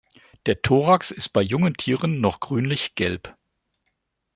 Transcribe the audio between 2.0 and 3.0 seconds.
noch grünlich